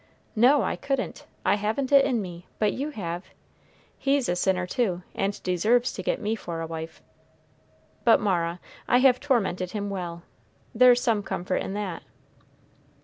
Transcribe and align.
No, 0.35 0.63
I 0.63 0.75
couldn't; 0.75 1.27
I 1.45 1.57
haven't 1.57 1.91
it 1.91 2.03
in 2.03 2.23
me; 2.23 2.47
but 2.57 2.73
you 2.73 2.89
have. 2.89 3.25
He's 3.99 4.27
a 4.27 4.35
sinner, 4.35 4.65
too, 4.65 5.03
and 5.13 5.39
deserves 5.43 5.93
to 5.93 6.01
get 6.01 6.19
me 6.19 6.35
for 6.35 6.59
a 6.59 6.65
wife. 6.65 7.03
But, 8.03 8.19
Mara, 8.19 8.59
I 8.87 8.97
have 8.97 9.19
tormented 9.19 9.73
him 9.73 9.91
well 9.91 10.23
there's 10.73 11.01
some 11.01 11.21
comfort 11.21 11.57
in 11.57 11.75
that." 11.75 12.01